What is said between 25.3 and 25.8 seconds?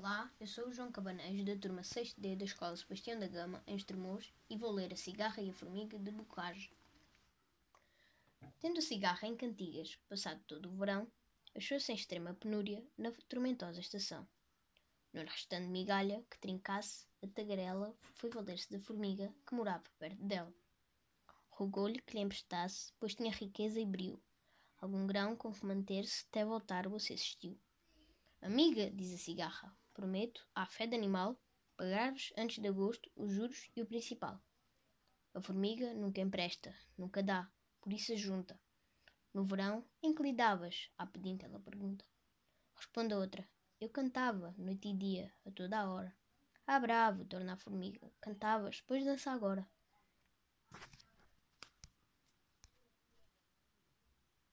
com que